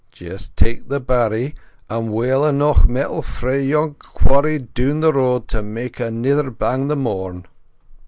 [0.11, 1.53] Just take the barry,
[1.87, 6.95] and wheel eneuch metal frae yon quarry doon the road to mak anither bing the
[6.95, 7.45] morn.